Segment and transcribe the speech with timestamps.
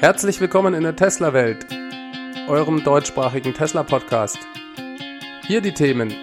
[0.00, 1.66] Herzlich willkommen in der Tesla-Welt,
[2.46, 4.38] eurem deutschsprachigen Tesla-Podcast.
[5.44, 6.14] Hier die Themen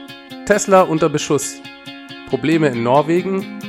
[0.46, 1.62] Tesla unter Beschuss,
[2.30, 3.60] Probleme in Norwegen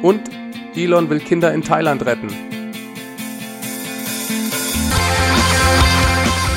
[0.00, 0.30] und
[0.74, 2.28] Elon will Kinder in Thailand retten.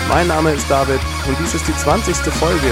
[0.08, 2.16] Mein Name ist David und dies ist die 20.
[2.16, 2.72] Folge.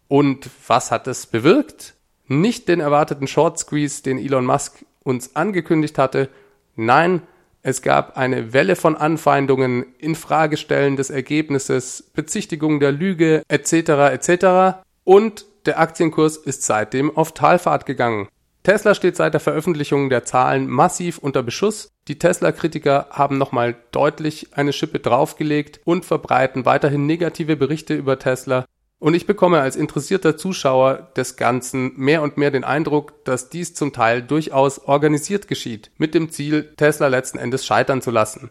[0.08, 1.94] Und was hat es bewirkt?
[2.26, 6.28] Nicht den erwarteten Short Squeeze, den Elon Musk uns angekündigt hatte.
[6.74, 7.22] Nein,
[7.62, 13.72] es gab eine Welle von Anfeindungen, Infragestellen des Ergebnisses, Bezichtigung der Lüge etc.
[14.12, 14.78] etc.
[15.04, 18.28] Und der Aktienkurs ist seitdem auf Talfahrt gegangen.
[18.66, 21.92] Tesla steht seit der Veröffentlichung der Zahlen massiv unter Beschuss.
[22.08, 28.64] Die Tesla-Kritiker haben nochmal deutlich eine Schippe draufgelegt und verbreiten weiterhin negative Berichte über Tesla.
[28.98, 33.72] Und ich bekomme als interessierter Zuschauer des Ganzen mehr und mehr den Eindruck, dass dies
[33.74, 38.50] zum Teil durchaus organisiert geschieht, mit dem Ziel, Tesla letzten Endes scheitern zu lassen.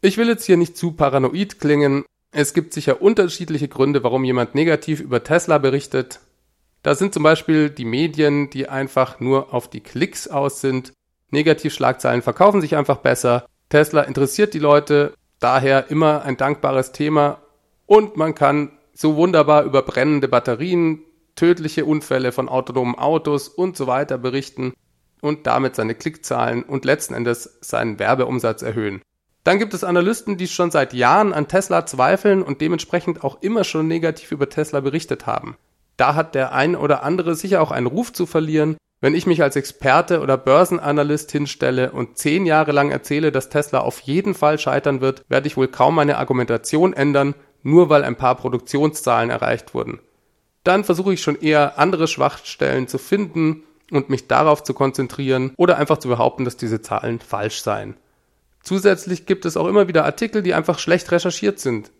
[0.00, 2.04] Ich will jetzt hier nicht zu paranoid klingen.
[2.30, 6.20] Es gibt sicher unterschiedliche Gründe, warum jemand negativ über Tesla berichtet.
[6.82, 10.92] Da sind zum Beispiel die Medien, die einfach nur auf die Klicks aus sind.
[11.30, 13.46] Negativschlagzeilen verkaufen sich einfach besser.
[13.68, 17.42] Tesla interessiert die Leute, daher immer ein dankbares Thema.
[17.86, 21.02] Und man kann so wunderbar über brennende Batterien,
[21.36, 24.72] tödliche Unfälle von autonomen Autos und so weiter berichten
[25.20, 29.02] und damit seine Klickzahlen und letzten Endes seinen Werbeumsatz erhöhen.
[29.44, 33.64] Dann gibt es Analysten, die schon seit Jahren an Tesla zweifeln und dementsprechend auch immer
[33.64, 35.56] schon negativ über Tesla berichtet haben
[36.00, 38.76] da hat der ein oder andere sicher auch einen Ruf zu verlieren.
[39.02, 43.80] Wenn ich mich als Experte oder Börsenanalyst hinstelle und zehn Jahre lang erzähle, dass Tesla
[43.80, 48.16] auf jeden Fall scheitern wird, werde ich wohl kaum meine Argumentation ändern, nur weil ein
[48.16, 50.00] paar Produktionszahlen erreicht wurden.
[50.64, 55.78] Dann versuche ich schon eher andere Schwachstellen zu finden und mich darauf zu konzentrieren oder
[55.78, 57.96] einfach zu behaupten, dass diese Zahlen falsch seien.
[58.62, 61.90] Zusätzlich gibt es auch immer wieder Artikel, die einfach schlecht recherchiert sind.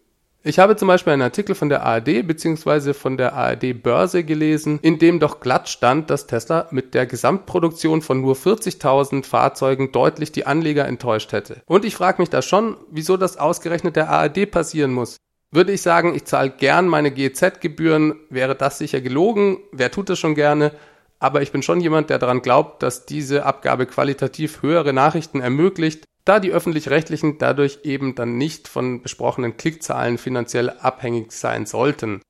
[0.42, 2.94] Ich habe zum Beispiel einen Artikel von der ARD bzw.
[2.94, 8.00] von der ARD Börse gelesen, in dem doch glatt stand, dass Tesla mit der Gesamtproduktion
[8.00, 11.60] von nur 40.000 Fahrzeugen deutlich die Anleger enttäuscht hätte.
[11.66, 15.18] Und ich frage mich da schon, wieso das ausgerechnet der ARD passieren muss.
[15.50, 19.58] Würde ich sagen, ich zahle gern meine GZ-Gebühren, wäre das sicher gelogen.
[19.72, 20.72] Wer tut das schon gerne?
[21.20, 26.06] Aber ich bin schon jemand, der daran glaubt, dass diese Abgabe qualitativ höhere Nachrichten ermöglicht
[26.24, 32.20] da die öffentlich-rechtlichen dadurch eben dann nicht von besprochenen Klickzahlen finanziell abhängig sein sollten.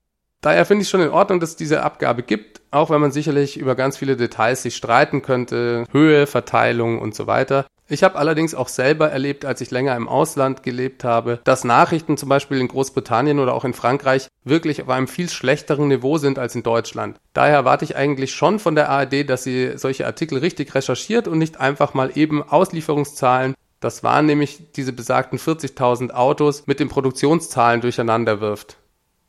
[0.41, 3.59] Daher finde ich schon in Ordnung, dass es diese Abgabe gibt, auch wenn man sicherlich
[3.59, 7.67] über ganz viele Details sich streiten könnte, Höhe, Verteilung und so weiter.
[7.89, 12.17] Ich habe allerdings auch selber erlebt, als ich länger im Ausland gelebt habe, dass Nachrichten
[12.17, 16.39] zum Beispiel in Großbritannien oder auch in Frankreich wirklich auf einem viel schlechteren Niveau sind
[16.39, 17.19] als in Deutschland.
[17.35, 21.39] Daher erwarte ich eigentlich schon von der ARD, dass sie solche Artikel richtig recherchiert und
[21.39, 27.81] nicht einfach mal eben Auslieferungszahlen das waren nämlich diese besagten 40.000 Autos mit den Produktionszahlen
[27.81, 28.77] durcheinander wirft.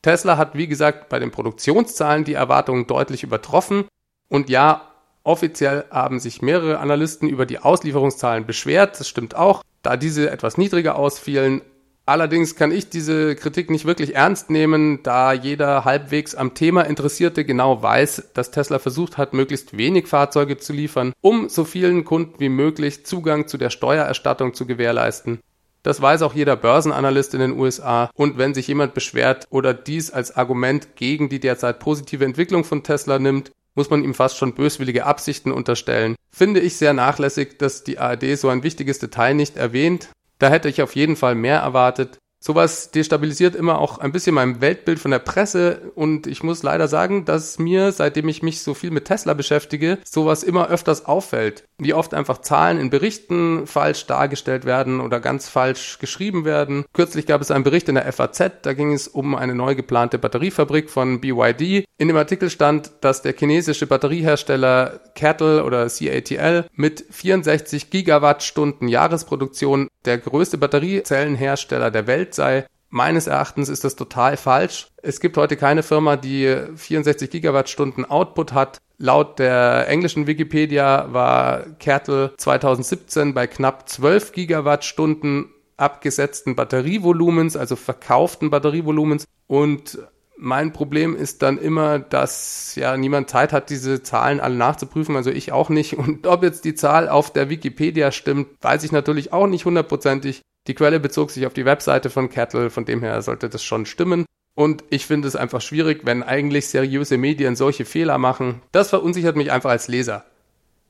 [0.02, 3.86] Tesla hat, wie gesagt, bei den Produktionszahlen die Erwartungen deutlich übertroffen.
[4.28, 4.88] Und ja,
[5.24, 9.00] offiziell haben sich mehrere Analysten über die Auslieferungszahlen beschwert.
[9.00, 9.64] Das stimmt auch.
[9.84, 11.62] Da diese etwas niedriger ausfielen,
[12.08, 17.46] Allerdings kann ich diese Kritik nicht wirklich ernst nehmen, da jeder halbwegs am Thema Interessierte
[17.46, 22.40] genau weiß, dass Tesla versucht hat, möglichst wenig Fahrzeuge zu liefern, um so vielen Kunden
[22.40, 25.40] wie möglich Zugang zu der Steuererstattung zu gewährleisten.
[25.84, 28.10] Das weiß auch jeder Börsenanalyst in den USA.
[28.14, 32.84] Und wenn sich jemand beschwert oder dies als Argument gegen die derzeit positive Entwicklung von
[32.84, 36.16] Tesla nimmt, muss man ihm fast schon böswillige Absichten unterstellen.
[36.30, 40.70] Finde ich sehr nachlässig, dass die ARD so ein wichtiges Detail nicht erwähnt, da hätte
[40.70, 42.18] ich auf jeden Fall mehr erwartet.
[42.43, 46.88] Sowas destabilisiert immer auch ein bisschen mein Weltbild von der Presse und ich muss leider
[46.88, 51.66] sagen, dass mir, seitdem ich mich so viel mit Tesla beschäftige, sowas immer öfters auffällt.
[51.78, 56.85] Wie oft einfach Zahlen in Berichten falsch dargestellt werden oder ganz falsch geschrieben werden.
[56.93, 60.17] Kürzlich gab es einen Bericht in der FAZ, da ging es um eine neu geplante
[60.17, 61.85] Batteriefabrik von BYD.
[61.99, 69.90] In dem Artikel stand, dass der chinesische Batteriehersteller Cattle oder CATL mit 64 Gigawattstunden Jahresproduktion
[70.06, 72.66] der größte Batteriezellenhersteller der Welt sei.
[72.90, 74.88] Meines Erachtens ist das total falsch.
[75.02, 78.80] Es gibt heute keine Firma, die 64 Gigawattstunden Output hat.
[78.98, 88.50] Laut der englischen Wikipedia war Kertel 2017 bei knapp 12 Gigawattstunden abgesetzten Batterievolumens, also verkauften
[88.50, 89.26] Batterievolumens.
[89.47, 89.97] Und
[90.41, 95.29] mein Problem ist dann immer, dass ja niemand Zeit hat, diese Zahlen alle nachzuprüfen, also
[95.29, 95.97] ich auch nicht.
[95.97, 100.41] Und ob jetzt die Zahl auf der Wikipedia stimmt, weiß ich natürlich auch nicht hundertprozentig.
[100.67, 103.85] Die Quelle bezog sich auf die Webseite von Kettle, von dem her sollte das schon
[103.85, 104.26] stimmen.
[104.55, 108.61] Und ich finde es einfach schwierig, wenn eigentlich seriöse Medien solche Fehler machen.
[108.72, 110.26] Das verunsichert mich einfach als Leser.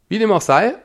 [0.08, 0.76] Wie dem auch sei,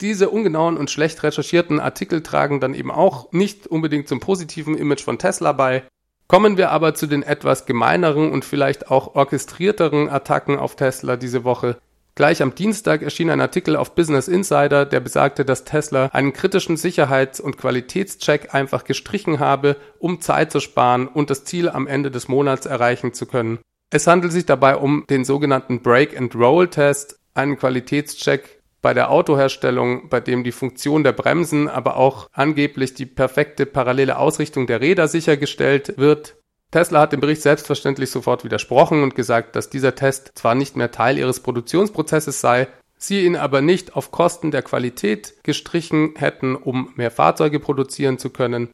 [0.00, 5.02] diese ungenauen und schlecht recherchierten Artikel tragen dann eben auch nicht unbedingt zum positiven Image
[5.02, 5.84] von Tesla bei.
[6.28, 11.44] Kommen wir aber zu den etwas gemeineren und vielleicht auch orchestrierteren Attacken auf Tesla diese
[11.44, 11.76] Woche.
[12.16, 16.76] Gleich am Dienstag erschien ein Artikel auf Business Insider, der besagte, dass Tesla einen kritischen
[16.76, 22.10] Sicherheits- und Qualitätscheck einfach gestrichen habe, um Zeit zu sparen und das Ziel am Ende
[22.10, 23.58] des Monats erreichen zu können.
[23.90, 28.55] Es handelt sich dabei um den sogenannten Break-and-Roll-Test, einen Qualitätscheck
[28.86, 34.16] bei der Autoherstellung, bei dem die Funktion der Bremsen, aber auch angeblich die perfekte parallele
[34.16, 36.36] Ausrichtung der Räder sichergestellt wird.
[36.70, 40.92] Tesla hat dem Bericht selbstverständlich sofort widersprochen und gesagt, dass dieser Test zwar nicht mehr
[40.92, 46.92] Teil ihres Produktionsprozesses sei, sie ihn aber nicht auf Kosten der Qualität gestrichen hätten, um
[46.94, 48.68] mehr Fahrzeuge produzieren zu können.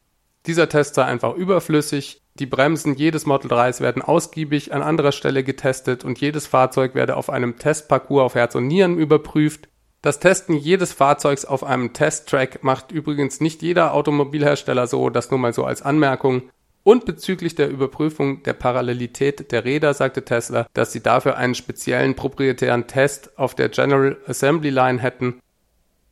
[0.45, 2.21] Dieser Test sei einfach überflüssig.
[2.35, 7.17] Die Bremsen jedes Model 3s werden ausgiebig an anderer Stelle getestet und jedes Fahrzeug werde
[7.17, 9.69] auf einem Testparcours auf Herz und Nieren überprüft.
[10.03, 15.39] Das Testen jedes Fahrzeugs auf einem Testtrack macht übrigens nicht jeder Automobilhersteller so, das nur
[15.39, 16.49] mal so als Anmerkung.
[16.83, 22.15] Und bezüglich der Überprüfung der Parallelität der Räder sagte Tesla, dass sie dafür einen speziellen
[22.15, 25.39] proprietären Test auf der General Assembly Line hätten.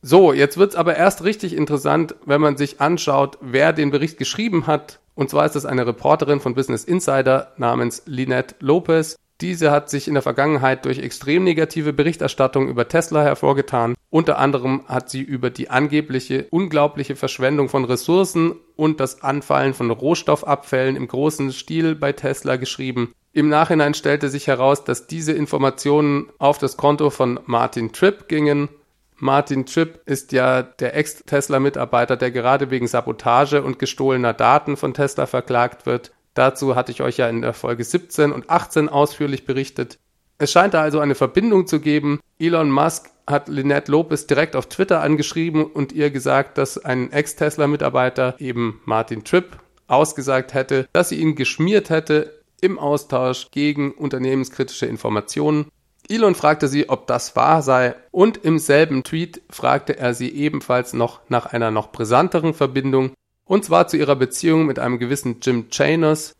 [0.00, 4.66] So, jetzt wird's aber erst richtig interessant, wenn man sich anschaut, wer den Bericht geschrieben
[4.66, 5.00] hat.
[5.14, 9.16] Und zwar ist es eine Reporterin von Business Insider namens Lynette Lopez.
[9.40, 13.94] Diese hat sich in der Vergangenheit durch extrem negative Berichterstattung über Tesla hervorgetan.
[14.08, 19.90] Unter anderem hat sie über die angebliche unglaubliche Verschwendung von Ressourcen und das Anfallen von
[19.90, 23.14] Rohstoffabfällen im großen Stil bei Tesla geschrieben.
[23.32, 28.68] Im Nachhinein stellte sich heraus, dass diese Informationen auf das Konto von Martin Tripp gingen.
[29.16, 35.26] Martin Tripp ist ja der Ex-Tesla-Mitarbeiter, der gerade wegen Sabotage und gestohlener Daten von Tesla
[35.26, 36.12] verklagt wird.
[36.34, 39.98] Dazu hatte ich euch ja in der Folge 17 und 18 ausführlich berichtet.
[40.38, 42.20] Es scheint da also eine Verbindung zu geben.
[42.38, 48.36] Elon Musk hat Lynette Lopez direkt auf Twitter angeschrieben und ihr gesagt, dass ein Ex-Tesla-Mitarbeiter,
[48.38, 55.66] eben Martin Tripp, ausgesagt hätte, dass sie ihn geschmiert hätte im Austausch gegen unternehmenskritische Informationen.
[56.08, 60.92] Elon fragte sie, ob das wahr sei, und im selben Tweet fragte er sie ebenfalls
[60.92, 63.12] noch nach einer noch brisanteren Verbindung,
[63.52, 66.32] und zwar zu ihrer Beziehung mit einem gewissen Jim Chanos.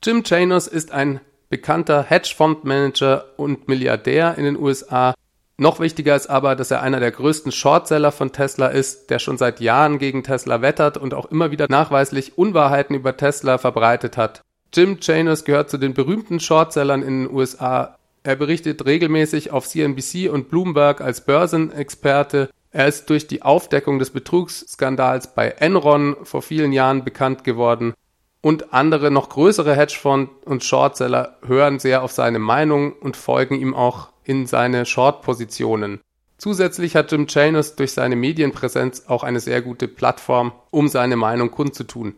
[0.00, 5.16] Jim Chanos ist ein bekannter Hedgefondsmanager und Milliardär in den USA.
[5.56, 9.38] Noch wichtiger ist aber, dass er einer der größten Shortseller von Tesla ist, der schon
[9.38, 14.40] seit Jahren gegen Tesla wettert und auch immer wieder nachweislich Unwahrheiten über Tesla verbreitet hat.
[14.72, 17.98] Jim Chanos gehört zu den berühmten Shortsellern in den USA.
[18.22, 24.10] Er berichtet regelmäßig auf CNBC und Bloomberg als Börsenexperte er ist durch die Aufdeckung des
[24.10, 27.94] Betrugsskandals bei Enron vor vielen Jahren bekannt geworden
[28.42, 33.72] und andere noch größere Hedgefonds und Shortseller hören sehr auf seine Meinung und folgen ihm
[33.72, 36.00] auch in seine Short-Positionen.
[36.36, 41.50] Zusätzlich hat Jim Chanos durch seine Medienpräsenz auch eine sehr gute Plattform, um seine Meinung
[41.50, 42.16] kundzutun.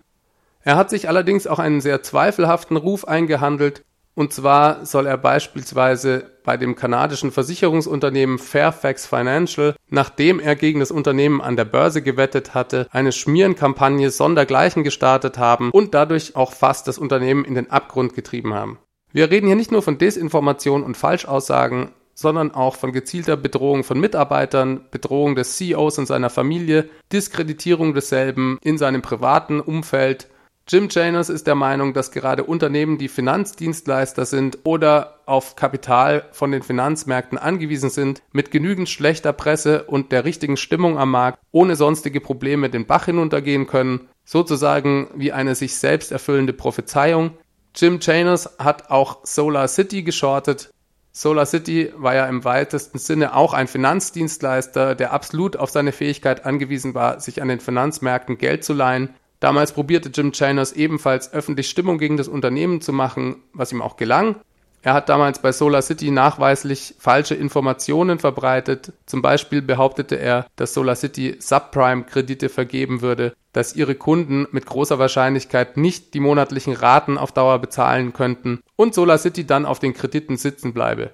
[0.65, 3.85] Er hat sich allerdings auch einen sehr zweifelhaften Ruf eingehandelt,
[4.19, 10.91] und zwar soll er beispielsweise bei dem kanadischen Versicherungsunternehmen Fairfax Financial, nachdem er gegen das
[10.91, 16.89] Unternehmen an der Börse gewettet hatte, eine Schmierenkampagne sondergleichen gestartet haben und dadurch auch fast
[16.89, 18.79] das Unternehmen in den Abgrund getrieben haben.
[19.13, 24.01] Wir reden hier nicht nur von Desinformation und Falschaussagen, sondern auch von gezielter Bedrohung von
[24.01, 30.27] Mitarbeitern, Bedrohung des CEOs und seiner Familie, Diskreditierung desselben in seinem privaten Umfeld
[30.71, 36.53] Jim Janus ist der Meinung, dass gerade Unternehmen, die Finanzdienstleister sind oder auf Kapital von
[36.53, 41.75] den Finanzmärkten angewiesen sind, mit genügend schlechter Presse und der richtigen Stimmung am Markt ohne
[41.75, 44.09] sonstige Probleme den Bach hinuntergehen können.
[44.27, 47.31] sozusagen wie eine sich selbst erfüllende Prophezeiung.
[47.75, 50.69] Jim Janus hat auch Solar City geschortet.
[51.13, 56.45] Solar City war ja im weitesten Sinne auch ein Finanzdienstleister, der absolut auf seine Fähigkeit
[56.45, 59.15] angewiesen war, sich an den Finanzmärkten Geld zu leihen.
[59.41, 63.97] Damals probierte Jim Janus ebenfalls öffentlich Stimmung gegen das Unternehmen zu machen, was ihm auch
[63.97, 64.37] gelang.
[64.83, 68.93] Er hat damals bei Solar City nachweislich falsche Informationen verbreitet.
[69.07, 74.99] Zum Beispiel behauptete er, dass Solar City Subprime-Kredite vergeben würde, dass ihre Kunden mit großer
[74.99, 79.95] Wahrscheinlichkeit nicht die monatlichen Raten auf Dauer bezahlen könnten und Solar City dann auf den
[79.95, 81.11] Krediten sitzen bleibe.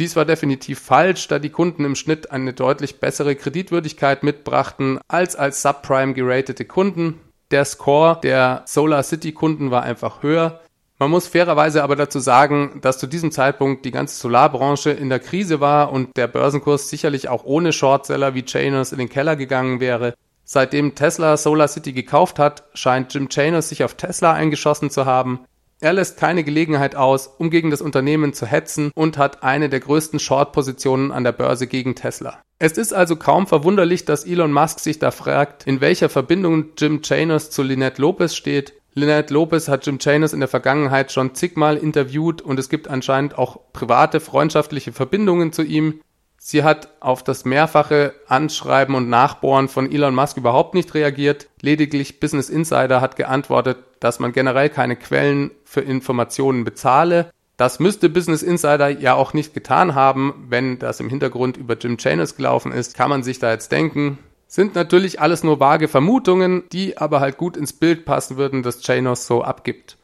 [0.00, 5.36] Dies war definitiv falsch, da die Kunden im Schnitt eine deutlich bessere Kreditwürdigkeit mitbrachten als
[5.36, 7.20] als Subprime geratete Kunden.
[7.50, 10.60] Der Score der Solar City Kunden war einfach höher
[10.98, 15.18] man muss fairerweise aber dazu sagen, dass zu diesem Zeitpunkt die ganze Solarbranche in der
[15.18, 19.80] Krise war und der Börsenkurs sicherlich auch ohne Shortseller wie Chainers in den Keller gegangen
[19.80, 20.14] wäre.
[20.44, 25.40] Seitdem Tesla Solar City gekauft hat, scheint Jim Chainers sich auf Tesla eingeschossen zu haben.
[25.80, 29.80] Er lässt keine Gelegenheit aus, um gegen das Unternehmen zu hetzen und hat eine der
[29.80, 32.40] größten Short-Positionen an der Börse gegen Tesla.
[32.58, 37.02] Es ist also kaum verwunderlich, dass Elon Musk sich da fragt, in welcher Verbindung Jim
[37.02, 41.76] Chainers zu Lynette Lopez steht, Lynette Lopez hat Jim Chanos in der Vergangenheit schon zigmal
[41.76, 46.00] interviewt und es gibt anscheinend auch private freundschaftliche Verbindungen zu ihm.
[46.38, 51.48] Sie hat auf das mehrfache Anschreiben und Nachbohren von Elon Musk überhaupt nicht reagiert.
[51.60, 57.30] Lediglich Business Insider hat geantwortet, dass man generell keine Quellen für Informationen bezahle.
[57.56, 61.96] Das müsste Business Insider ja auch nicht getan haben, wenn das im Hintergrund über Jim
[61.96, 62.94] Chanos gelaufen ist.
[62.94, 67.38] Kann man sich da jetzt denken, sind natürlich alles nur vage Vermutungen, die aber halt
[67.38, 69.96] gut ins Bild passen würden, das Janos so abgibt.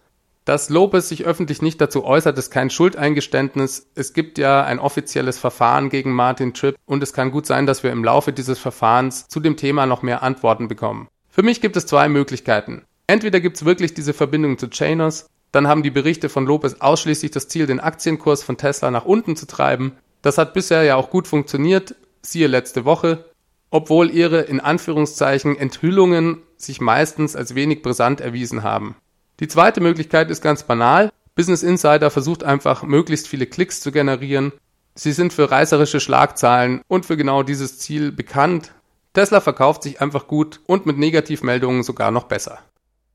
[0.46, 3.90] Dass Lopez sich öffentlich nicht dazu äußert, ist kein Schuldeingeständnis.
[3.94, 7.82] Es gibt ja ein offizielles Verfahren gegen Martin Tripp und es kann gut sein, dass
[7.82, 11.08] wir im Laufe dieses Verfahrens zu dem Thema noch mehr Antworten bekommen.
[11.28, 12.86] Für mich gibt es zwei Möglichkeiten.
[13.10, 17.32] Entweder gibt es wirklich diese Verbindung zu Chainers, dann haben die Berichte von Lopez ausschließlich
[17.32, 19.96] das Ziel, den Aktienkurs von Tesla nach unten zu treiben.
[20.22, 23.24] Das hat bisher ja auch gut funktioniert, siehe letzte Woche
[23.70, 28.96] obwohl ihre in Anführungszeichen Enthüllungen sich meistens als wenig brisant erwiesen haben.
[29.38, 31.10] Die zweite Möglichkeit ist ganz banal.
[31.34, 34.52] Business Insider versucht einfach möglichst viele Klicks zu generieren.
[34.94, 38.72] Sie sind für reißerische Schlagzahlen und für genau dieses Ziel bekannt.
[39.14, 42.58] Tesla verkauft sich einfach gut und mit Negativmeldungen sogar noch besser.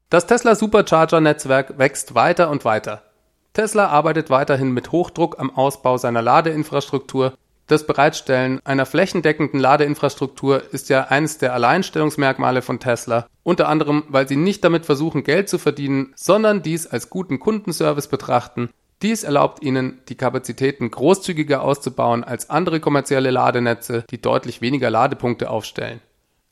[0.09, 3.01] Das Tesla Supercharger Netzwerk wächst weiter und weiter.
[3.53, 7.33] Tesla arbeitet weiterhin mit Hochdruck am Ausbau seiner Ladeinfrastruktur
[7.67, 14.27] das Bereitstellen einer flächendeckenden Ladeinfrastruktur ist ja eines der Alleinstellungsmerkmale von Tesla, unter anderem, weil
[14.27, 18.69] sie nicht damit versuchen, Geld zu verdienen, sondern dies als guten Kundenservice betrachten.
[19.01, 25.49] Dies erlaubt ihnen, die Kapazitäten großzügiger auszubauen als andere kommerzielle Ladenetze, die deutlich weniger Ladepunkte
[25.49, 26.01] aufstellen.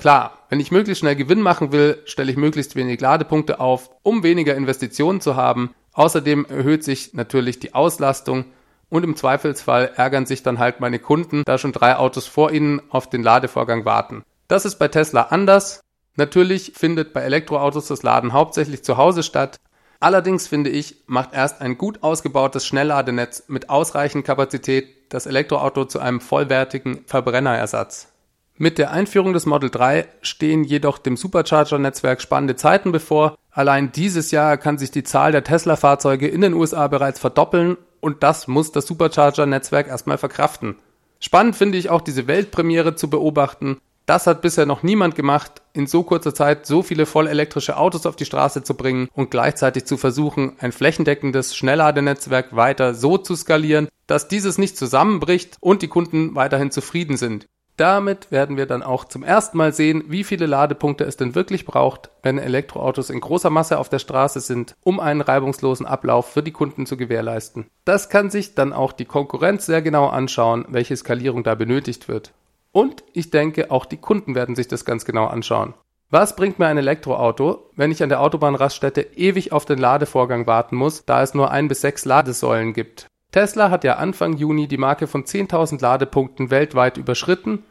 [0.03, 4.22] Klar, wenn ich möglichst schnell Gewinn machen will, stelle ich möglichst wenig Ladepunkte auf, um
[4.22, 5.74] weniger Investitionen zu haben.
[5.93, 8.43] Außerdem erhöht sich natürlich die Auslastung
[8.89, 12.81] und im Zweifelsfall ärgern sich dann halt meine Kunden, da schon drei Autos vor ihnen
[12.89, 14.24] auf den Ladevorgang warten.
[14.50, 15.79] Das ist bei Tesla anders.
[16.17, 19.55] Natürlich findet bei Elektroautos das Laden hauptsächlich zu Hause statt.
[20.01, 26.00] Allerdings finde ich, macht erst ein gut ausgebautes Schnellladenetz mit ausreichend Kapazität das Elektroauto zu
[26.00, 28.12] einem vollwertigen Verbrennerersatz.
[28.57, 33.36] Mit der Einführung des Model 3 stehen jedoch dem Supercharger-Netzwerk spannende Zeiten bevor.
[33.50, 38.22] Allein dieses Jahr kann sich die Zahl der Tesla-Fahrzeuge in den USA bereits verdoppeln und
[38.22, 40.75] das muss das Supercharger-Netzwerk erstmal verkraften.
[41.19, 43.79] Spannend finde ich auch diese Weltpremiere zu beobachten.
[44.05, 48.17] Das hat bisher noch niemand gemacht, in so kurzer Zeit so viele vollelektrische Autos auf
[48.17, 53.88] die Straße zu bringen und gleichzeitig zu versuchen, ein flächendeckendes Schnellladenetzwerk weiter so zu skalieren,
[54.05, 57.48] dass dieses nicht zusammenbricht und die Kunden weiterhin zufrieden sind.
[57.75, 61.65] Damit werden wir dann auch zum ersten Mal sehen, wie viele Ladepunkte es denn wirklich
[61.65, 66.44] braucht, wenn Elektroautos in großer Masse auf der Straße sind, um einen reibungslosen Ablauf für
[66.44, 67.65] die Kunden zu gewährleisten.
[67.84, 72.34] Das kann sich dann auch die Konkurrenz sehr genau anschauen, welche Skalierung da benötigt wird.
[72.72, 75.74] Und ich denke, auch die Kunden werden sich das ganz genau anschauen.
[76.10, 80.75] Was bringt mir ein Elektroauto, wenn ich an der Autobahnraststätte ewig auf den Ladevorgang warten
[80.75, 83.08] muss, da es nur ein bis sechs Ladesäulen gibt?
[83.34, 87.63] Tesla hat ja Anfang Juni die Marke von 10.000 Ladepunkten weltweit überschritten.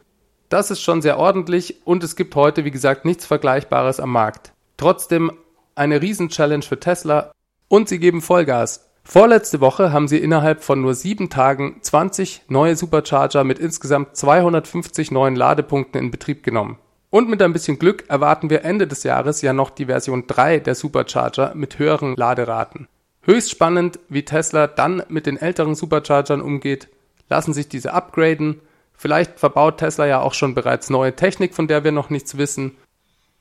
[0.48, 4.52] Das ist schon sehr ordentlich und es gibt heute, wie gesagt, nichts Vergleichbares am Markt.
[4.76, 5.30] Trotzdem
[5.76, 7.30] eine Riesen-Challenge für Tesla
[7.68, 8.90] und sie geben Vollgas.
[9.04, 15.12] Vorletzte Woche haben sie innerhalb von nur sieben Tagen 20 neue Supercharger mit insgesamt 250
[15.12, 16.78] neuen Ladepunkten in Betrieb genommen.
[17.08, 20.58] Und mit ein bisschen Glück erwarten wir Ende des Jahres ja noch die Version 3
[20.58, 22.88] der Supercharger mit höheren Laderaten.
[23.24, 26.88] Höchst spannend, wie Tesla dann mit den älteren Superchargern umgeht.
[27.28, 28.60] Lassen sich diese upgraden?
[28.94, 32.76] Vielleicht verbaut Tesla ja auch schon bereits neue Technik, von der wir noch nichts wissen.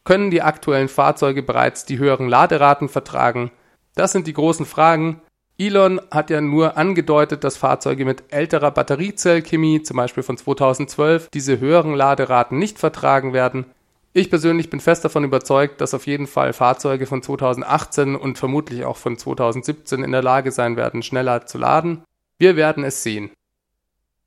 [0.04, 3.52] Können die aktuellen Fahrzeuge bereits die höheren Laderaten vertragen?
[3.96, 5.22] Das sind die großen Fragen.
[5.58, 11.60] Elon hat ja nur angedeutet, dass Fahrzeuge mit älterer Batteriezellchemie, zum Beispiel von 2012, diese
[11.60, 13.66] höheren Laderaten nicht vertragen werden.
[14.14, 18.84] Ich persönlich bin fest davon überzeugt, dass auf jeden Fall Fahrzeuge von 2018 und vermutlich
[18.84, 22.04] auch von 2017 in der Lage sein werden, schneller zu laden.
[22.38, 23.32] Wir werden es sehen.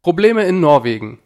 [0.02, 1.18] Probleme in Norwegen.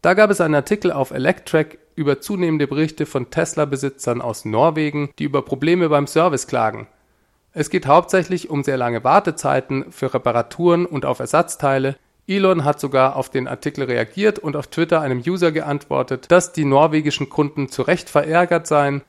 [0.00, 5.24] Da gab es einen Artikel auf Electrack über zunehmende Berichte von Tesla-Besitzern aus Norwegen, die
[5.24, 6.86] über Probleme beim Service klagen.
[7.52, 11.96] Es geht hauptsächlich um sehr lange Wartezeiten für Reparaturen und auf Ersatzteile.
[12.28, 16.64] Elon hat sogar auf den Artikel reagiert und auf Twitter einem User geantwortet, dass die
[16.64, 19.02] norwegischen Kunden zu Recht verärgert seien.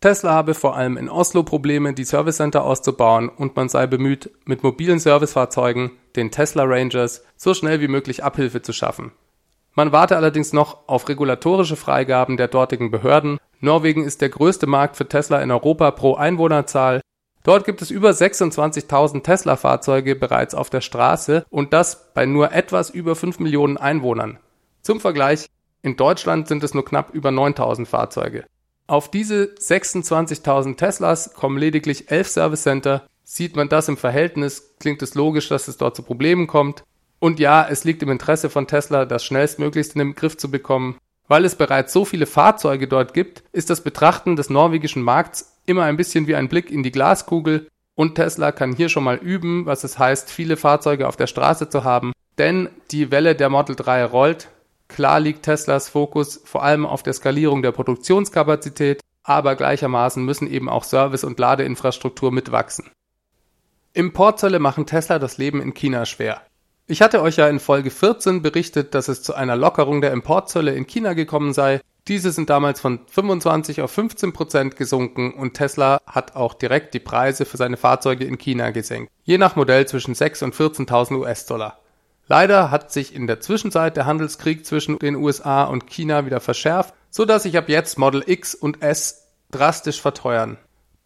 [0.00, 4.62] Tesla habe vor allem in Oslo Probleme, die Servicecenter auszubauen und man sei bemüht, mit
[4.62, 9.12] mobilen Servicefahrzeugen, den Tesla Rangers, so schnell wie möglich Abhilfe zu schaffen.
[9.74, 13.38] Man warte allerdings noch auf regulatorische Freigaben der dortigen Behörden.
[13.60, 17.00] Norwegen ist der größte Markt für Tesla in Europa pro Einwohnerzahl.
[17.48, 22.90] Dort gibt es über 26.000 Tesla-Fahrzeuge bereits auf der Straße und das bei nur etwas
[22.90, 24.38] über 5 Millionen Einwohnern.
[24.82, 25.46] Zum Vergleich,
[25.80, 28.44] in Deutschland sind es nur knapp über 9.000 Fahrzeuge.
[28.86, 33.06] Auf diese 26.000 Teslas kommen lediglich 11 Service Center.
[33.24, 36.84] Sieht man das im Verhältnis, klingt es logisch, dass es dort zu Problemen kommt.
[37.18, 40.98] Und ja, es liegt im Interesse von Tesla, das schnellstmöglichst in den Griff zu bekommen.
[41.28, 45.84] Weil es bereits so viele Fahrzeuge dort gibt, ist das Betrachten des norwegischen Markts immer
[45.84, 49.66] ein bisschen wie ein Blick in die Glaskugel und Tesla kann hier schon mal üben,
[49.66, 53.76] was es heißt, viele Fahrzeuge auf der Straße zu haben, denn die Welle der Model
[53.76, 54.48] 3 rollt.
[54.86, 60.68] Klar liegt Teslas Fokus vor allem auf der Skalierung der Produktionskapazität, aber gleichermaßen müssen eben
[60.68, 62.90] auch Service- und Ladeinfrastruktur mitwachsen.
[63.92, 66.42] Importzölle machen Tesla das Leben in China schwer.
[66.86, 70.74] Ich hatte euch ja in Folge 14 berichtet, dass es zu einer Lockerung der Importzölle
[70.74, 71.80] in China gekommen sei.
[72.08, 77.00] Diese sind damals von 25 auf 15 Prozent gesunken und Tesla hat auch direkt die
[77.00, 79.12] Preise für seine Fahrzeuge in China gesenkt.
[79.24, 81.78] Je nach Modell zwischen 6 und 14.000 US-Dollar.
[82.26, 86.94] Leider hat sich in der Zwischenzeit der Handelskrieg zwischen den USA und China wieder verschärft,
[87.10, 90.56] so dass sich ab jetzt Model X und S drastisch verteuern.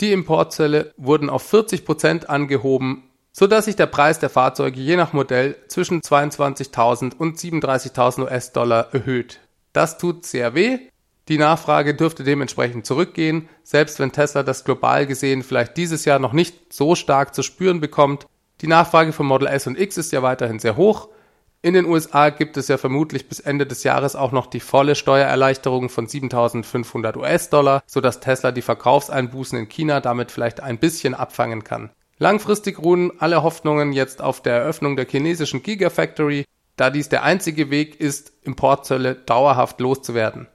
[0.01, 4.97] Die Importzölle wurden auf 40 Prozent angehoben so dass sich der Preis der Fahrzeuge je
[4.97, 9.41] nach Modell zwischen 22.000 und 37.000 US-Dollar erhöht.
[9.73, 10.79] Das tut sehr weh.
[11.33, 16.35] Die Nachfrage dürfte dementsprechend zurückgehen, selbst wenn Tesla das global gesehen vielleicht dieses Jahr noch
[16.35, 18.27] nicht so stark zu spüren bekommt.
[18.61, 21.09] Die Nachfrage für Model S und X ist ja weiterhin sehr hoch.
[21.63, 24.95] In den USA gibt es ja vermutlich bis Ende des Jahres auch noch die volle
[24.95, 31.65] Steuererleichterung von 7500 US-Dollar, sodass Tesla die Verkaufseinbußen in China damit vielleicht ein bisschen abfangen
[31.65, 31.89] kann.
[32.19, 36.45] Langfristig ruhen alle Hoffnungen jetzt auf der Eröffnung der chinesischen Gigafactory,
[36.77, 40.47] da dies der einzige Weg ist, Importzölle dauerhaft loszuwerden.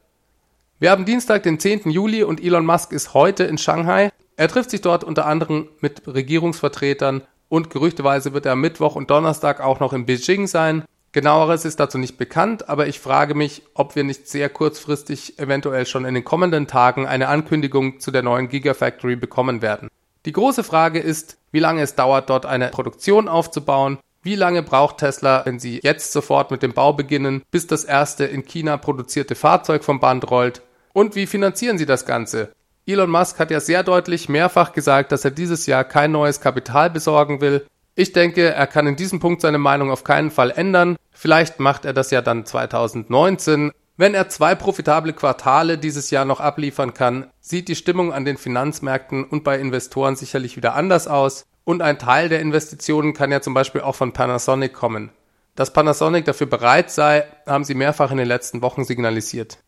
[0.80, 1.90] Wir haben Dienstag, den 10.
[1.90, 4.12] Juli und Elon Musk ist heute in Shanghai.
[4.36, 9.10] Er trifft sich dort unter anderem mit Regierungsvertretern und gerüchteweise wird er am Mittwoch und
[9.10, 10.84] Donnerstag auch noch in Beijing sein.
[11.14, 15.88] Genaueres ist dazu nicht bekannt, aber ich frage mich, ob wir nicht sehr kurzfristig, eventuell
[15.88, 19.90] schon in den kommenden Tagen, eine Ankündigung zu der neuen Gigafactory bekommen werden.
[20.28, 23.98] Die große Frage ist, wie lange es dauert, dort eine Produktion aufzubauen.
[24.22, 28.26] Wie lange braucht Tesla, wenn sie jetzt sofort mit dem Bau beginnen, bis das erste
[28.26, 30.62] in China produzierte Fahrzeug vom Band rollt?
[30.98, 32.54] Und wie finanzieren sie das Ganze?
[32.88, 36.90] Elon Musk hat ja sehr deutlich mehrfach gesagt, dass er dieses Jahr kein neues Kapital
[36.90, 37.68] besorgen will.
[37.94, 40.96] Ich denke, er kann in diesem Punkt seine Meinung auf keinen Fall ändern.
[41.12, 43.72] Vielleicht macht er das ja dann 2019.
[43.96, 48.38] Wenn er zwei profitable Quartale dieses Jahr noch abliefern kann, sieht die Stimmung an den
[48.38, 51.46] Finanzmärkten und bei Investoren sicherlich wieder anders aus.
[51.64, 55.12] Und ein Teil der Investitionen kann ja zum Beispiel auch von Panasonic kommen.
[55.54, 59.60] Dass Panasonic dafür bereit sei, haben sie mehrfach in den letzten Wochen signalisiert.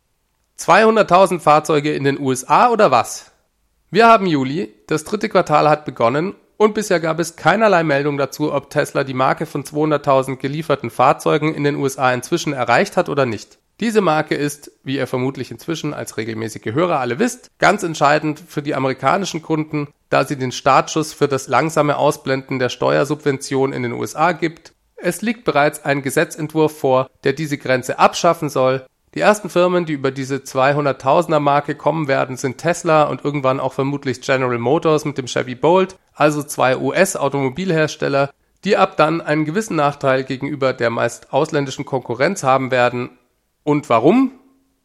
[0.59, 3.31] 200.000 Fahrzeuge in den USA oder was?
[3.91, 8.53] Wir haben Juli, das dritte Quartal hat begonnen und bisher gab es keinerlei Meldung dazu,
[8.53, 13.25] ob Tesla die Marke von 200.000 gelieferten Fahrzeugen in den USA inzwischen erreicht hat oder
[13.25, 13.57] nicht.
[13.79, 18.61] Diese Marke ist, wie ihr vermutlich inzwischen als regelmäßige Hörer alle wisst, ganz entscheidend für
[18.61, 23.93] die amerikanischen Kunden, da sie den Startschuss für das langsame Ausblenden der Steuersubvention in den
[23.93, 24.73] USA gibt.
[24.97, 28.85] Es liegt bereits ein Gesetzentwurf vor, der diese Grenze abschaffen soll.
[29.15, 33.73] Die ersten Firmen, die über diese 200.000er Marke kommen werden, sind Tesla und irgendwann auch
[33.73, 38.31] vermutlich General Motors mit dem Chevy Bolt, also zwei US-Automobilhersteller,
[38.63, 43.11] die ab dann einen gewissen Nachteil gegenüber der meist ausländischen Konkurrenz haben werden,
[43.63, 44.31] und warum?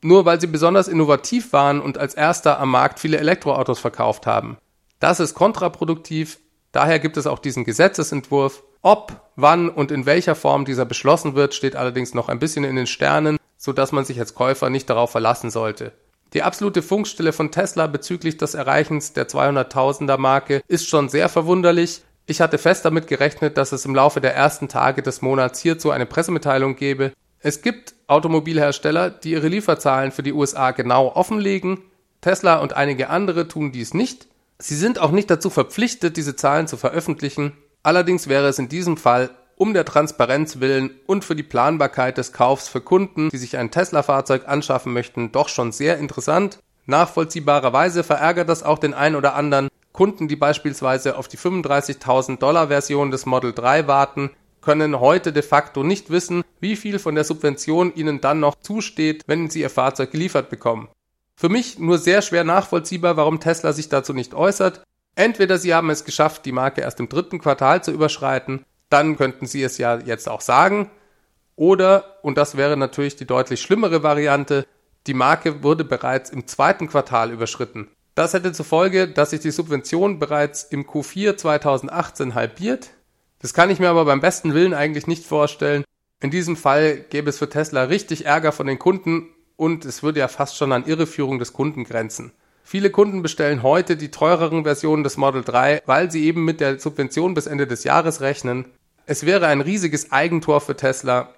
[0.03, 4.59] Nur weil sie besonders innovativ waren und als erster am Markt viele Elektroautos verkauft haben.
[5.01, 6.39] Das ist kontraproduktiv,
[6.73, 8.63] daher gibt es auch diesen Gesetzesentwurf.
[8.83, 12.77] Ob, wann und in welcher Form dieser beschlossen wird, steht allerdings noch ein bisschen in
[12.77, 15.93] den Sternen, so dass man sich als Käufer nicht darauf verlassen sollte.
[16.35, 22.03] Die absolute Funkstille von Tesla bezüglich des Erreichens der 200.000er Marke ist schon sehr verwunderlich.
[22.27, 25.93] Ich hatte fest damit gerechnet, dass es im Laufe der ersten Tage des Monats hierzu
[25.93, 27.13] eine Pressemitteilung gebe.
[27.41, 31.81] Es gibt Automobilhersteller, die ihre Lieferzahlen für die USA genau offenlegen.
[32.21, 34.27] Tesla und einige andere tun dies nicht.
[34.59, 37.57] Sie sind auch nicht dazu verpflichtet, diese Zahlen zu veröffentlichen.
[37.83, 42.33] Allerdings wäre es in diesem Fall um der Transparenz willen und für die Planbarkeit des
[42.33, 46.59] Kaufs für Kunden, die sich ein Tesla-Fahrzeug anschaffen möchten, doch schon sehr interessant.
[46.87, 52.69] Nachvollziehbarerweise verärgert das auch den ein oder anderen Kunden, die beispielsweise auf die 35.000 Dollar
[52.69, 57.25] Version des Model 3 warten, können heute de facto nicht wissen, wie viel von der
[57.25, 60.89] Subvention ihnen dann noch zusteht, wenn sie ihr Fahrzeug geliefert bekommen.
[61.37, 64.83] Für mich nur sehr schwer nachvollziehbar, warum Tesla sich dazu nicht äußert.
[65.17, 69.47] Entweder sie haben es geschafft, die Marke erst im dritten Quartal zu überschreiten, dann könnten
[69.47, 70.91] sie es ja jetzt auch sagen.
[71.57, 74.67] Oder, und das wäre natürlich die deutlich schlimmere Variante,
[75.07, 77.89] die Marke wurde bereits im zweiten Quartal überschritten.
[78.15, 82.91] Das hätte zur Folge, dass sich die Subvention bereits im Q4 2018 halbiert.
[83.41, 85.85] Das kann ich mir aber beim besten Willen eigentlich nicht vorstellen.
[86.21, 90.21] In diesem Fall gäbe es für Tesla richtig Ärger von den Kunden und es würde
[90.21, 92.33] ja fast schon an Irreführung des Kunden grenzen.
[92.67, 96.81] Viele Kunden bestellen heute die teureren Versionen des Model 3, weil sie eben mit der
[96.81, 98.65] Subvention bis Ende des Jahres rechnen.
[99.05, 101.35] Es wäre ein riesiges Eigentor für Tesla.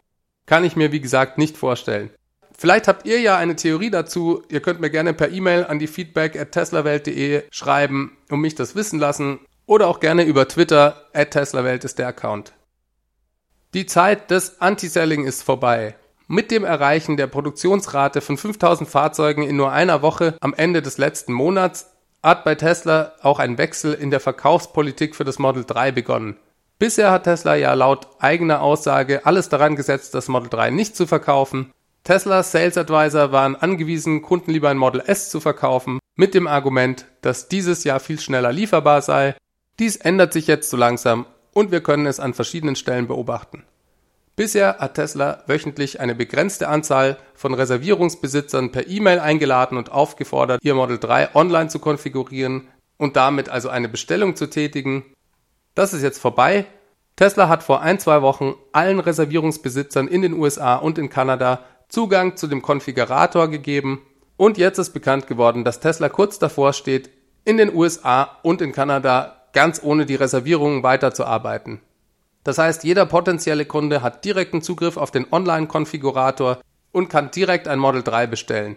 [0.47, 2.11] Kann ich mir, wie gesagt, nicht vorstellen.
[2.57, 4.45] Vielleicht habt ihr ja eine Theorie dazu.
[4.49, 8.77] Ihr könnt mir gerne per E-Mail an die feedback at teslawelt.de schreiben und mich das
[8.77, 9.41] wissen lassen.
[9.67, 11.09] Oder auch gerne über Twitter.
[11.13, 12.53] At teslawelt ist der Account.
[13.75, 15.97] Die Zeit des Anti-Selling ist vorbei.
[16.29, 20.99] Mit dem Erreichen der Produktionsrate von 5000 Fahrzeugen in nur einer Woche am Ende des
[20.99, 25.93] letzten Monats hat bei Tesla auch ein Wechsel in der Verkaufspolitik für das Model 3
[25.93, 26.37] begonnen.
[26.81, 31.07] Bisher hat Tesla ja laut eigener Aussage alles daran gesetzt, das Model 3 nicht zu
[31.07, 31.73] verkaufen.
[32.03, 37.07] Teslas Sales Advisor waren angewiesen, Kunden lieber ein Model S zu verkaufen, mit dem Argument,
[37.21, 39.37] dass dieses Jahr viel schneller lieferbar sei.
[39.79, 43.63] Dies ändert sich jetzt so langsam und wir können es an verschiedenen Stellen beobachten.
[44.37, 50.75] Bisher hat Tesla wöchentlich eine begrenzte Anzahl von Reservierungsbesitzern per E-Mail eingeladen und aufgefordert, ihr
[50.75, 52.69] Model 3 online zu konfigurieren
[52.99, 55.07] und damit also eine Bestellung zu tätigen.
[55.75, 56.67] Das ist jetzt vorbei.
[57.17, 62.37] Tesla hat vor ein, zwei Wochen allen Reservierungsbesitzern in den USA und in Kanada Zugang
[62.37, 64.03] zu dem Konfigurator gegeben
[64.37, 67.09] und jetzt ist bekannt geworden, dass Tesla kurz davor steht,
[67.47, 71.81] in den USA und in Kanada ganz ohne die Reservierungen weiterzuarbeiten.
[72.47, 76.61] Das heißt, jeder potenzielle Kunde hat direkten Zugriff auf den Online-Konfigurator
[76.93, 78.77] und kann direkt ein Model 3 bestellen.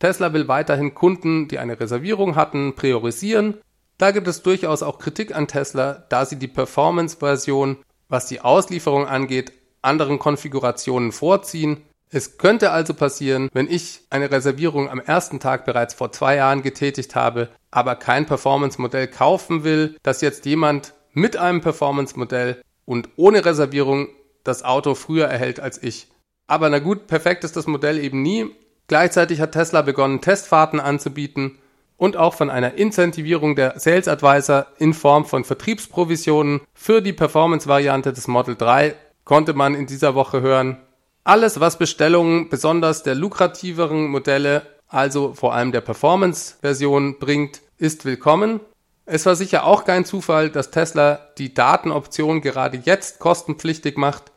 [0.00, 3.58] Tesla will weiterhin Kunden, die eine Reservierung hatten, priorisieren.
[3.96, 7.76] Da gibt es durchaus auch Kritik an Tesla, da sie die Performance-Version,
[8.08, 11.82] was die Auslieferung angeht, anderen Konfigurationen vorziehen.
[12.10, 16.62] Es könnte also passieren, wenn ich eine Reservierung am ersten Tag bereits vor zwei Jahren
[16.62, 23.44] getätigt habe, aber kein Performance-Modell kaufen will, dass jetzt jemand mit einem Performance-Modell und ohne
[23.44, 24.08] Reservierung
[24.44, 26.08] das Auto früher erhält als ich.
[26.46, 28.46] Aber na gut, perfekt ist das Modell eben nie.
[28.86, 31.58] Gleichzeitig hat Tesla begonnen, Testfahrten anzubieten
[31.96, 38.12] und auch von einer Incentivierung der Sales Advisor in Form von Vertriebsprovisionen für die Performance-Variante
[38.12, 38.94] des Model 3
[39.24, 40.78] konnte man in dieser Woche hören.
[41.24, 48.60] Alles, was Bestellungen besonders der lukrativeren Modelle, also vor allem der Performance-Version bringt, ist willkommen.
[49.08, 54.32] Es war sicher auch kein Zufall, dass Tesla die Datenoption gerade jetzt kostenpflichtig macht.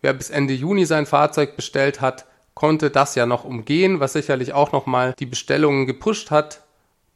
[0.00, 4.52] Wer bis Ende Juni sein Fahrzeug bestellt hat, konnte das ja noch umgehen, was sicherlich
[4.52, 6.64] auch nochmal die Bestellungen gepusht hat.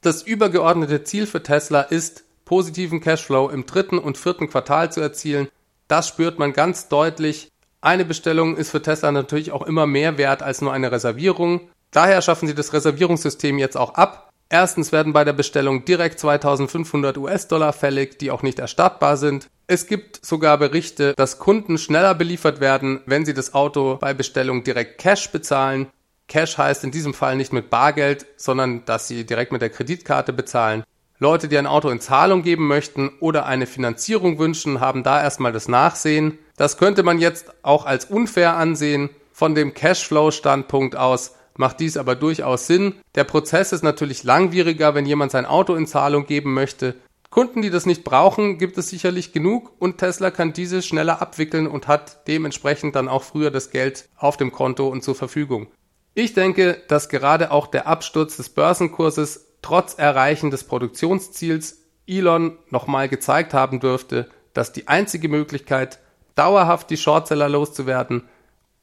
[0.00, 5.48] Das übergeordnete Ziel für Tesla ist, positiven Cashflow im dritten und vierten Quartal zu erzielen.
[5.88, 7.48] Das spürt man ganz deutlich.
[7.80, 11.68] Eine Bestellung ist für Tesla natürlich auch immer mehr wert als nur eine Reservierung.
[11.90, 14.31] Daher schaffen sie das Reservierungssystem jetzt auch ab.
[14.52, 19.48] Erstens werden bei der Bestellung direkt 2500 US-Dollar fällig, die auch nicht erstattbar sind.
[19.66, 24.62] Es gibt sogar Berichte, dass Kunden schneller beliefert werden, wenn sie das Auto bei Bestellung
[24.62, 25.86] direkt Cash bezahlen.
[26.28, 30.34] Cash heißt in diesem Fall nicht mit Bargeld, sondern dass sie direkt mit der Kreditkarte
[30.34, 30.84] bezahlen.
[31.18, 35.52] Leute, die ein Auto in Zahlung geben möchten oder eine Finanzierung wünschen, haben da erstmal
[35.52, 36.38] das Nachsehen.
[36.58, 39.08] Das könnte man jetzt auch als unfair ansehen.
[39.32, 42.94] Von dem Cashflow-Standpunkt aus macht dies aber durchaus Sinn.
[43.14, 46.94] Der Prozess ist natürlich langwieriger, wenn jemand sein Auto in Zahlung geben möchte.
[47.30, 51.66] Kunden, die das nicht brauchen, gibt es sicherlich genug und Tesla kann diese schneller abwickeln
[51.66, 55.68] und hat dementsprechend dann auch früher das Geld auf dem Konto und zur Verfügung.
[56.14, 63.08] Ich denke, dass gerade auch der Absturz des Börsenkurses trotz Erreichen des Produktionsziels Elon nochmal
[63.08, 66.00] gezeigt haben dürfte, dass die einzige Möglichkeit,
[66.34, 68.28] dauerhaft die Shortseller loszuwerden,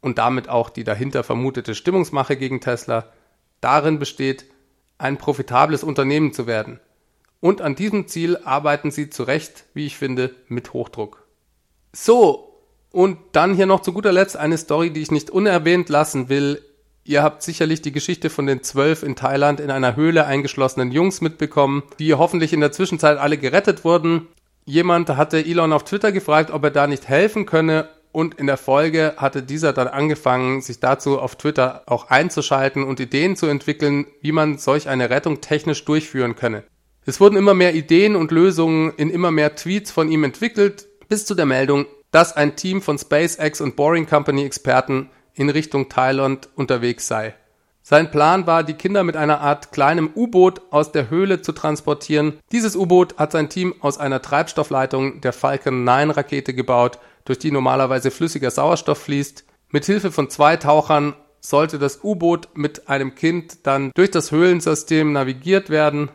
[0.01, 3.05] und damit auch die dahinter vermutete Stimmungsmache gegen Tesla
[3.61, 4.45] darin besteht,
[4.97, 6.79] ein profitables Unternehmen zu werden.
[7.41, 11.25] Und an diesem Ziel arbeiten sie zu Recht, wie ich finde, mit Hochdruck.
[11.93, 16.27] So, und dann hier noch zu guter Letzt eine Story, die ich nicht unerwähnt lassen
[16.27, 16.61] will.
[17.05, 21.21] Ihr habt sicherlich die Geschichte von den zwölf in Thailand in einer Höhle eingeschlossenen Jungs
[21.21, 24.27] mitbekommen, die hoffentlich in der Zwischenzeit alle gerettet wurden.
[24.65, 28.57] Jemand hatte Elon auf Twitter gefragt, ob er da nicht helfen könne und in der
[28.57, 34.07] Folge hatte dieser dann angefangen, sich dazu auf Twitter auch einzuschalten und Ideen zu entwickeln,
[34.21, 36.63] wie man solch eine Rettung technisch durchführen könne.
[37.05, 41.25] Es wurden immer mehr Ideen und Lösungen in immer mehr Tweets von ihm entwickelt, bis
[41.25, 46.49] zu der Meldung, dass ein Team von SpaceX und Boring Company Experten in Richtung Thailand
[46.55, 47.35] unterwegs sei.
[47.81, 52.37] Sein Plan war, die Kinder mit einer Art kleinem U-Boot aus der Höhle zu transportieren.
[52.51, 57.51] Dieses U-Boot hat sein Team aus einer Treibstoffleitung der Falcon 9 Rakete gebaut, durch die
[57.51, 59.45] normalerweise flüssiger Sauerstoff fließt.
[59.69, 65.13] Mit Hilfe von zwei Tauchern sollte das U-Boot mit einem Kind dann durch das Höhlensystem
[65.13, 66.09] navigiert werden.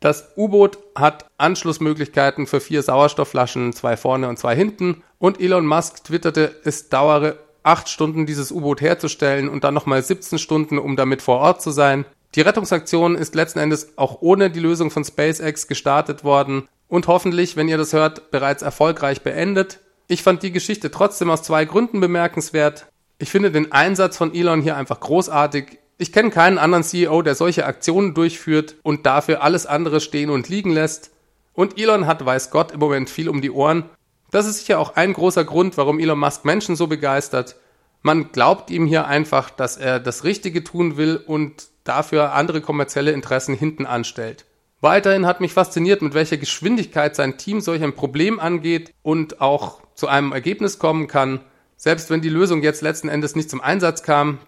[0.00, 5.02] Das U-Boot hat Anschlussmöglichkeiten für vier Sauerstoffflaschen, zwei vorne und zwei hinten.
[5.18, 10.38] Und Elon Musk twitterte, es dauere acht Stunden dieses U-Boot herzustellen und dann nochmal 17
[10.38, 12.04] Stunden, um damit vor Ort zu sein.
[12.34, 17.56] Die Rettungsaktion ist letzten Endes auch ohne die Lösung von SpaceX gestartet worden und hoffentlich,
[17.56, 19.80] wenn ihr das hört, bereits erfolgreich beendet.
[20.06, 22.86] Ich fand die Geschichte trotzdem aus zwei Gründen bemerkenswert.
[23.18, 25.78] Ich finde den Einsatz von Elon hier einfach großartig.
[25.96, 30.48] Ich kenne keinen anderen CEO, der solche Aktionen durchführt und dafür alles andere stehen und
[30.48, 31.10] liegen lässt.
[31.54, 33.88] Und Elon hat, weiß Gott, im Moment viel um die Ohren.
[34.30, 37.56] Das ist sicher auch ein großer Grund, warum Elon Musk Menschen so begeistert.
[38.02, 43.12] Man glaubt ihm hier einfach, dass er das Richtige tun will und dafür andere kommerzielle
[43.12, 44.44] Interessen hinten anstellt.
[44.82, 49.83] Weiterhin hat mich fasziniert, mit welcher Geschwindigkeit sein Team solch ein Problem angeht und auch
[49.94, 51.40] zu einem Ergebnis kommen kann.
[51.76, 54.38] Selbst wenn die Lösung jetzt letzten Endes nicht zum Einsatz kam,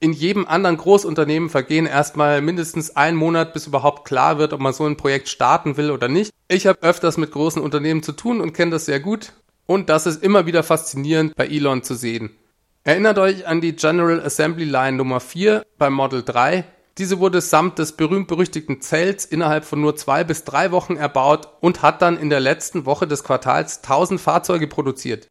[0.00, 4.72] in jedem anderen Großunternehmen vergehen erstmal mindestens ein Monat, bis überhaupt klar wird, ob man
[4.72, 6.32] so ein Projekt starten will oder nicht.
[6.48, 9.32] Ich habe öfters mit großen Unternehmen zu tun und kenne das sehr gut.
[9.64, 12.30] Und das ist immer wieder faszinierend bei Elon zu sehen.
[12.82, 16.64] Erinnert euch an die General Assembly Line Nummer 4 beim Model 3.
[16.98, 21.82] Diese wurde samt des berühmt-berüchtigten Zelts innerhalb von nur zwei bis drei Wochen erbaut und
[21.82, 25.28] hat dann in der letzten Woche des Quartals 1000 Fahrzeuge produziert.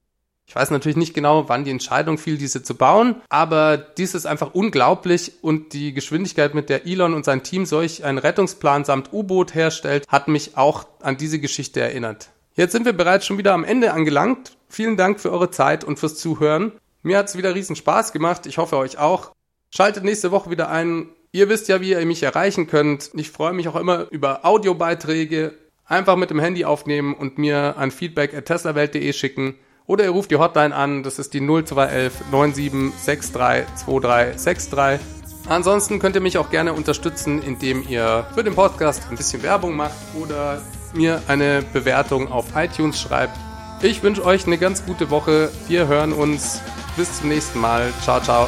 [0.47, 4.25] Ich weiß natürlich nicht genau, wann die Entscheidung fiel, diese zu bauen, aber dies ist
[4.25, 9.13] einfach unglaublich und die Geschwindigkeit, mit der Elon und sein Team solch einen Rettungsplan samt
[9.13, 12.31] U-Boot herstellt, hat mich auch an diese Geschichte erinnert.
[12.53, 14.57] Jetzt sind wir bereits schon wieder am Ende angelangt.
[14.67, 16.73] Vielen Dank für eure Zeit und fürs Zuhören.
[17.01, 18.45] Mir hat es wieder riesen Spaß gemacht.
[18.45, 19.31] Ich hoffe euch auch.
[19.69, 21.07] Schaltet nächste Woche wieder ein.
[21.33, 23.11] Ihr wisst ja, wie ihr mich erreichen könnt.
[23.13, 25.53] Ich freue mich auch immer über Audiobeiträge.
[25.85, 29.55] Einfach mit dem Handy aufnehmen und mir an feedback at teslawelt.de schicken.
[29.87, 34.99] Oder ihr ruft die Hotline an, das ist die 0211 9763 2363.
[35.47, 39.75] Ansonsten könnt ihr mich auch gerne unterstützen, indem ihr für den Podcast ein bisschen Werbung
[39.75, 40.61] macht oder
[40.93, 43.37] mir eine Bewertung auf iTunes schreibt.
[43.81, 45.49] Ich wünsche euch eine ganz gute Woche.
[45.67, 46.61] Wir hören uns.
[46.97, 47.91] Bis zum nächsten Mal.
[48.03, 48.47] Ciao, ciao.